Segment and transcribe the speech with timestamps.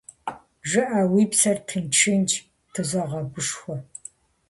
[0.69, 3.77] -ЖыӀэ, уи псэр тыншынщ,- тызогъэгушхуэ.